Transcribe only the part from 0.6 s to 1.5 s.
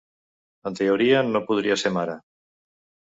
En teoria, no